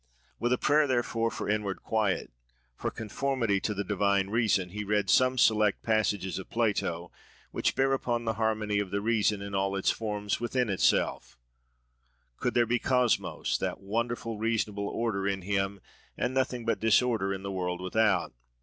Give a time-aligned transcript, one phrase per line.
[0.39, 2.31] With a prayer, therefore, for inward quiet,
[2.75, 7.11] for conformity to the divine reason, he read some select passages of Plato,
[7.51, 12.65] which bear upon the harmony of the reason, in all its forms, with itself—"Could there
[12.65, 15.79] be Cosmos, that wonderful, reasonable order, in him,
[16.17, 18.33] and nothing but disorder in the world without?"